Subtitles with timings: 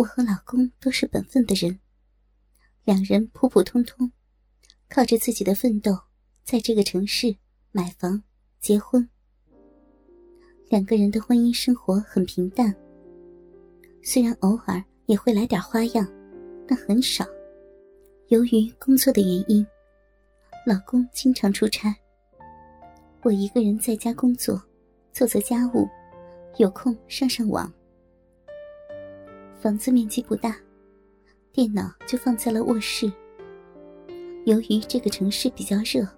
[0.00, 1.78] 我和老公都是本分的人，
[2.84, 4.10] 两人普普通通，
[4.88, 5.94] 靠着自己的奋斗，
[6.42, 7.36] 在这个城市
[7.70, 8.22] 买房、
[8.60, 9.06] 结婚。
[10.70, 12.74] 两个人的婚姻生活很平淡，
[14.02, 16.10] 虽然偶尔也会来点花样，
[16.66, 17.26] 但很少。
[18.28, 19.66] 由于工作的原因，
[20.64, 21.94] 老公经常出差，
[23.20, 24.62] 我一个人在家工作，
[25.12, 25.86] 做做家务，
[26.56, 27.70] 有空上上网。
[29.60, 30.58] 房子面积不大，
[31.52, 33.12] 电脑就放在了卧室。
[34.46, 36.08] 由于这个城市比较热，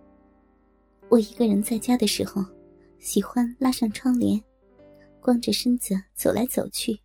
[1.09, 2.45] 我一个人在家的时候，
[3.01, 4.41] 喜欢拉上窗帘，
[5.21, 7.01] 光着身子走来走去。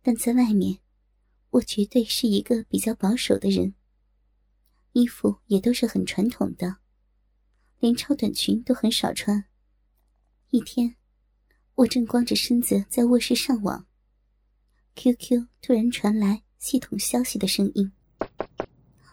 [0.00, 0.78] 但在外面，
[1.50, 3.74] 我绝对是一个比较保守的人，
[4.92, 6.76] 衣服也都是很传统的，
[7.80, 9.46] 连超短裙都很少穿。
[10.50, 10.94] 一天，
[11.74, 13.84] 我正光着身子在卧室上网。
[14.96, 17.90] QQ 突然传来系统消息的声音，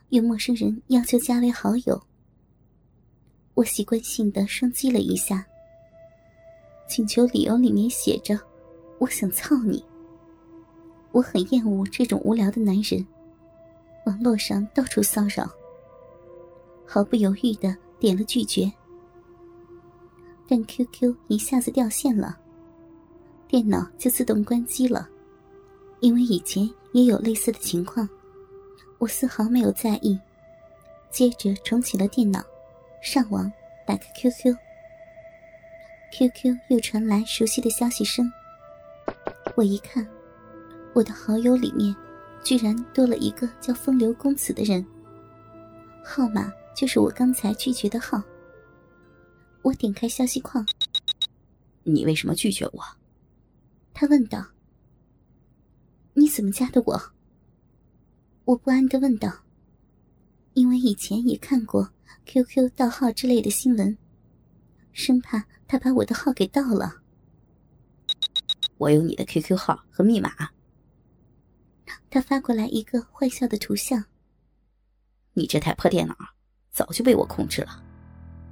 [0.09, 1.99] 有陌生人要求加为好友。
[3.55, 5.45] 我习惯性的双击了一下，
[6.87, 8.39] 请求理由里面写着
[8.99, 9.83] ：“我想操你。”
[11.11, 13.05] 我很厌恶这种无聊的男人，
[14.05, 15.49] 网络上到处骚扰，
[16.85, 18.71] 毫不犹豫的点了拒绝。
[20.47, 22.39] 但 QQ 一下子掉线了，
[23.47, 25.09] 电脑就自动关机了。
[26.01, 28.09] 因为以前也有类似的情况，
[28.97, 30.19] 我丝毫没有在意。
[31.11, 32.43] 接着重启了电脑，
[33.01, 33.51] 上网，
[33.85, 34.05] 打开
[36.11, 38.31] QQ，QQ 又传来熟悉的消息声。
[39.55, 40.07] 我一看，
[40.93, 41.95] 我的好友里面
[42.43, 44.83] 居然多了一个叫风流公子的人，
[46.03, 48.23] 号码就是我刚才拒绝的号。
[49.61, 50.65] 我点开消息框，
[51.83, 52.83] 你为什么拒绝我？
[53.93, 54.43] 他问道。
[56.13, 57.01] 你怎么加的我？
[58.45, 59.31] 我不安的问道。
[60.53, 61.89] 因为以前也看过
[62.25, 63.97] QQ 盗号之类的新闻，
[64.91, 67.01] 生怕他把我的号给盗了。
[68.77, 70.31] 我有你的 QQ 号和密码。
[72.09, 74.03] 他发过来一个坏笑的图像。
[75.33, 76.15] 你这台破电脑
[76.69, 77.81] 早就被我控制了，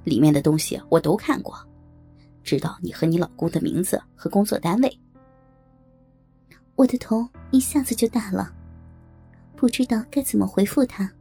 [0.04, 1.54] 里面的东西我都看过，
[2.42, 4.99] 知道你和你老公的名字和工作单位。
[6.80, 8.50] 我的头一下子就大了，
[9.54, 11.12] 不知道该怎么回复他。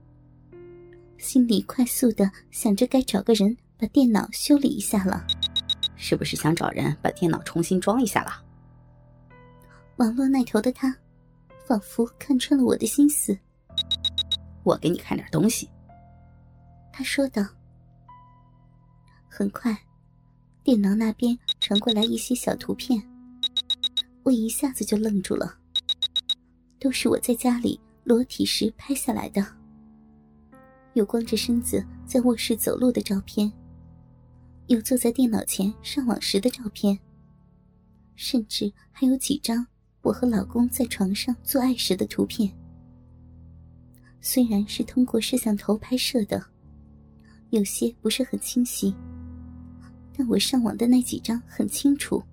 [1.17, 5.27] 心里快速的想着该找个人把电脑修理一下了。
[5.97, 8.31] 是不是想找人把电脑重新装一下了？
[9.97, 10.95] 网络那头的他，
[11.67, 13.37] 仿佛看穿了我的心思。
[14.63, 15.69] 我给你看点东西。
[16.93, 17.45] 他说道。
[19.27, 19.77] 很快，
[20.63, 23.08] 电脑那边传过来一些小图片。
[24.29, 25.57] 我一下子就愣住了，
[26.79, 29.43] 都是我在家里裸体时拍下来的，
[30.93, 33.51] 有光着身子在卧室走路的照片，
[34.67, 36.99] 有坐在电脑前上网时的照片，
[38.13, 39.65] 甚至还有几张
[40.03, 42.55] 我和老公在床上做爱时的图片。
[44.21, 46.39] 虽然是通过摄像头拍摄的，
[47.49, 48.93] 有些不是很清晰，
[50.15, 52.23] 但我上网的那几张很清楚。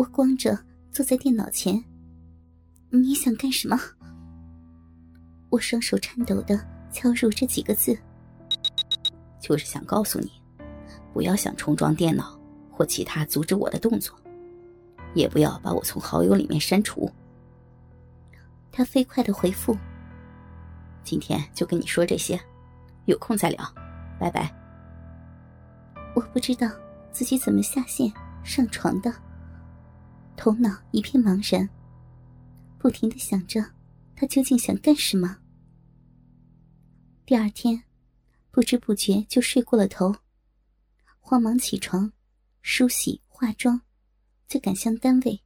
[0.00, 0.58] 我光着
[0.90, 1.84] 坐在电脑前，
[2.88, 3.78] 你想干什么？
[5.50, 6.58] 我双手颤抖的
[6.90, 7.94] 敲入这几个字，
[9.38, 10.32] 就是想告诉你，
[11.12, 12.40] 不要想重装电脑
[12.70, 14.18] 或其他阻止我的动作，
[15.12, 17.06] 也不要把我从好友里面删除。
[18.72, 19.76] 他飞快的回复
[21.04, 22.40] ：“今天就跟你说这些，
[23.04, 23.74] 有空再聊，
[24.18, 24.50] 拜拜。”
[26.16, 26.70] 我不知道
[27.12, 28.10] 自己怎么下线
[28.42, 29.14] 上床的。
[30.40, 31.68] 头脑一片茫然，
[32.78, 33.62] 不停的想着
[34.16, 35.36] 他究竟想干什么。
[37.26, 37.84] 第二天，
[38.50, 40.16] 不知不觉就睡过了头，
[41.20, 42.10] 慌忙起床，
[42.62, 43.78] 梳洗化妆，
[44.48, 45.38] 就赶向单位。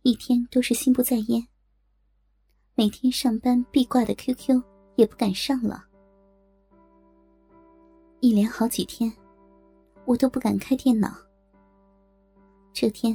[0.00, 1.46] 一天都是心不在焉，
[2.74, 4.62] 每天上班必挂的 QQ
[4.96, 5.84] 也不敢上了。
[8.20, 9.12] 一连好几天，
[10.06, 11.14] 我都不敢开电脑。
[12.72, 13.14] 这天。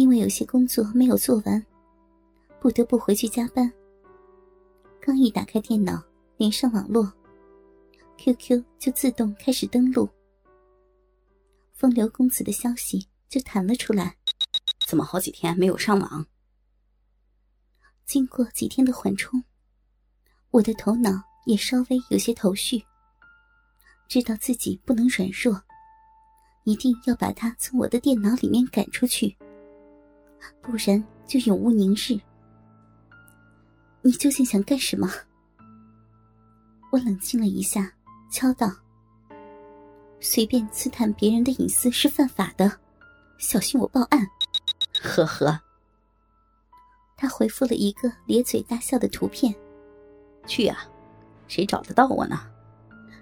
[0.00, 1.66] 因为有些工作没有做完，
[2.58, 3.70] 不得不回去加班。
[4.98, 6.02] 刚一打开电脑，
[6.38, 7.12] 连上网络
[8.16, 10.08] ，QQ 就自动开始登录，
[11.74, 14.16] 风流公子的消息就弹了出来。
[14.86, 16.24] 怎么好几天没有上网？
[18.06, 19.44] 经过几天的缓冲，
[20.50, 21.10] 我的头脑
[21.44, 22.82] 也稍微有些头绪，
[24.08, 25.62] 知道自己不能软弱，
[26.64, 29.36] 一定要把他从我的电脑里面赶出去。
[30.60, 32.18] 不然就永无宁日。
[34.02, 35.10] 你究竟想干什么？
[36.90, 37.92] 我冷静了一下，
[38.30, 38.72] 敲道
[40.20, 42.80] ：“随便刺探别人的隐私是犯法的，
[43.38, 44.26] 小心我报案。”
[45.00, 45.60] 呵呵。
[47.16, 49.54] 他回复了一个咧嘴大笑的图片。
[50.46, 50.88] 去啊，
[51.46, 52.40] 谁找得到我呢？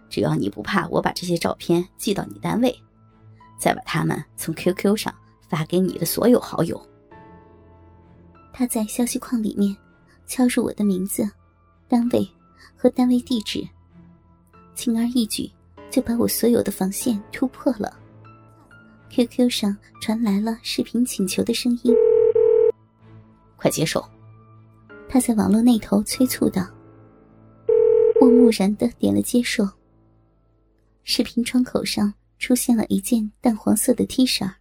[0.08, 2.74] 只要你不怕我把这些照片寄到你单位，
[3.58, 5.14] 再把他们从 QQ 上
[5.48, 6.80] 发给你的所有好友。
[8.58, 9.76] 他在消息框里面
[10.26, 11.22] 敲入我的名字、
[11.86, 12.28] 单位
[12.74, 13.64] 和单位地址，
[14.74, 15.48] 轻而易举
[15.92, 17.96] 就把我所有的防线突破了。
[19.10, 21.94] QQ 上传来了视频请求的声音。
[23.56, 24.04] 快接受！
[25.08, 26.68] 他在网络那头催促道。
[28.20, 29.68] 我木然的点了接受。
[31.04, 34.52] 视频窗口上出现了一件淡黄色的 T 恤，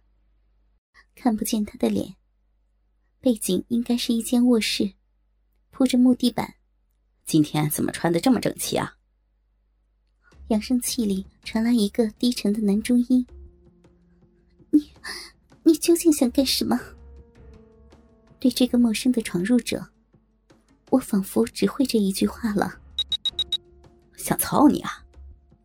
[1.16, 2.14] 看不见他的脸，
[3.20, 4.92] 背景应该是一间卧室，
[5.70, 6.54] 铺着木地板。
[7.24, 8.94] 今天怎么穿的这么整齐啊？
[10.48, 13.26] 扬声器里传来一个低沉的男中音
[14.70, 14.90] ：“你，
[15.64, 16.78] 你究竟想干什么？”
[18.38, 19.84] 对这个陌生的闯入者，
[20.90, 22.80] 我仿佛只会这一句话了。
[24.16, 25.04] 想操你啊！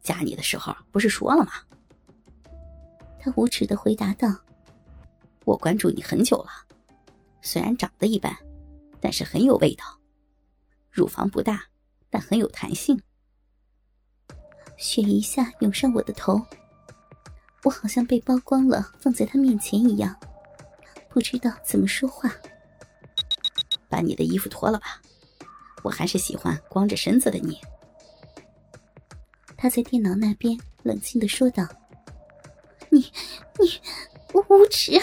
[0.01, 1.51] 加你的时候不是说了吗？
[3.19, 4.27] 他无耻的回答道
[5.45, 6.49] ：“我关注你很久了，
[7.43, 8.35] 虽然长得一般，
[9.01, 9.83] 但是很有味道。
[10.89, 11.65] 乳房不大，
[12.09, 12.99] 但很有弹性。”
[14.77, 16.41] 血一下涌上我的头，
[17.63, 20.17] 我好像被剥光了放在他面前一样，
[21.09, 22.31] 不知道怎么说话。
[23.87, 25.01] 把你的衣服脱了吧，
[25.83, 27.59] 我还是喜欢光着身子的你。
[29.55, 31.67] 他在电脑那边冷静的说道
[32.89, 32.99] ：“你，
[33.59, 33.79] 你，
[34.33, 34.99] 无耻！”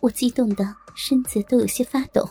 [0.00, 2.28] 我激动的身子都有些发抖。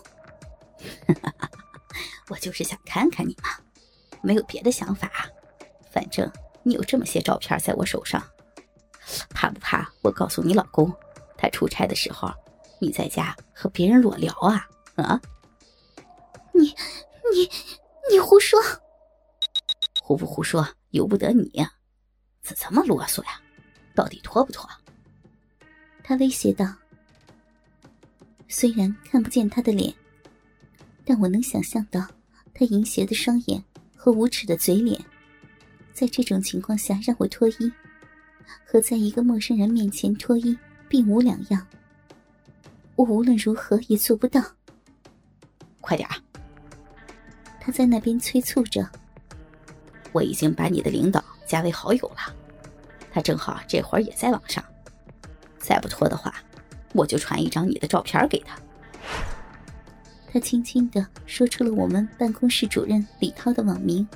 [2.29, 3.49] 我就是想看看你嘛，
[4.21, 5.11] 没有别的想法。
[5.91, 6.31] 反正
[6.63, 8.21] 你有这么些照片在我手上，
[9.29, 10.93] 怕不怕我告诉你老公，
[11.37, 12.31] 他出差的时候
[12.79, 14.67] 你在家和别人裸聊啊？
[14.95, 15.21] 啊！
[16.53, 16.75] 你
[17.33, 17.49] 你
[18.11, 18.59] 你胡说！
[20.01, 21.65] 胡不胡说由不得你，
[22.41, 23.41] 怎这么啰嗦呀？
[23.95, 24.69] 到底脱不脱？
[26.03, 26.65] 他威胁道。
[28.49, 29.93] 虽然看不见他的脸，
[31.03, 32.05] 但我能想象到
[32.53, 33.63] 他淫邪的双眼
[33.95, 34.99] 和无耻的嘴脸。
[35.93, 37.71] 在这种情况下让我脱衣，
[38.65, 40.57] 和在一个陌生人面前脱衣
[40.87, 41.65] 并无两样。
[42.95, 44.41] 我无论如何也做不到。
[45.81, 46.15] 快点儿！
[47.59, 48.89] 他在那边催促着。
[50.13, 52.35] 我已经把你的领导加为好友了，
[53.11, 54.63] 他正好这会儿也在网上。
[55.59, 56.33] 再不脱的话，
[56.93, 58.57] 我就传一张你的照片给他。
[60.31, 64.07] 他轻轻的说出了我们办公室主任李涛的网名。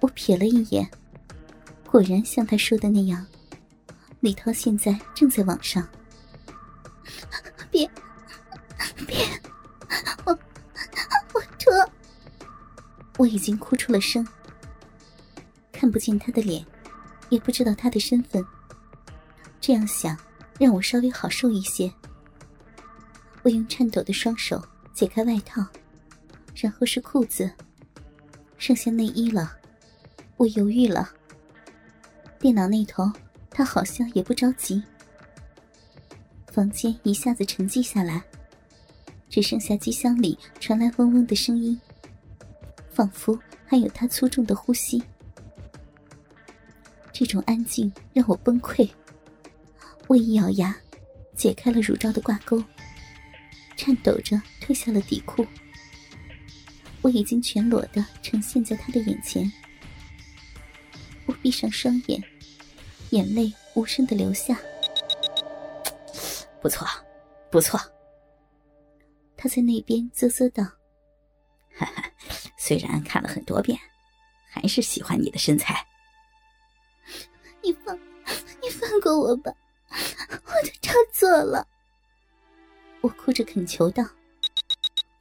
[0.00, 0.88] 我瞥了一眼，
[1.84, 3.26] 果然像他说的那样，
[4.20, 5.86] 李涛现在正在网上。
[7.70, 7.88] 别，
[9.06, 9.16] 别！
[10.24, 10.38] 我
[11.34, 11.92] 我脱！
[13.18, 14.26] 我已经哭出了声。
[15.72, 16.64] 看不见他的脸，
[17.28, 18.44] 也不知道他的身份。
[19.60, 20.16] 这样想，
[20.58, 21.90] 让我稍微好受一些。
[23.42, 24.62] 我用颤抖的双手
[24.92, 25.64] 解开外套，
[26.54, 27.50] 然后是裤子，
[28.58, 29.56] 剩下内衣了。
[30.36, 31.10] 我犹豫了。
[32.38, 33.10] 电脑那头，
[33.50, 34.82] 他好像也不着急。
[36.48, 38.22] 房间一下子沉寂下来。
[39.30, 41.78] 只剩下机箱里传来嗡嗡的声音，
[42.90, 45.02] 仿佛还有他粗重的呼吸。
[47.12, 48.88] 这种安静让我崩溃。
[50.08, 50.74] 我一咬牙，
[51.36, 52.64] 解开了乳罩的挂钩，
[53.76, 55.46] 颤抖着褪下了底裤。
[57.02, 59.50] 我已经全裸的呈现在他的眼前。
[61.26, 62.22] 我闭上双眼，
[63.10, 64.58] 眼泪无声的流下。
[66.62, 66.88] 不错，
[67.50, 67.78] 不错。
[69.36, 70.64] 他在那边啧啧道
[71.76, 72.10] ：“哈哈，
[72.56, 73.78] 虽然看了很多遍，
[74.48, 75.86] 还是喜欢你的身材。
[77.62, 77.94] 你放，
[78.62, 79.52] 你放过我吧，
[80.46, 81.66] 我都照做了。”
[83.00, 84.04] 我哭着恳求道：“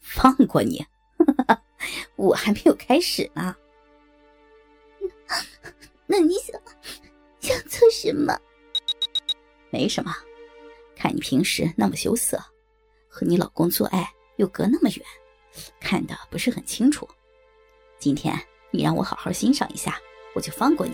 [0.02, 0.86] 放过你？
[2.16, 3.56] 我还没有开始呢。
[6.06, 6.60] 那你想
[7.40, 8.38] 想做什么？
[9.70, 10.16] 没什么，
[10.96, 12.42] 看你平时那么羞涩。”
[13.10, 15.04] 和你老公做爱又隔那么远，
[15.80, 17.08] 看的不是很清楚。
[17.98, 20.00] 今天你让我好好欣赏一下，
[20.36, 20.94] 我就放过你。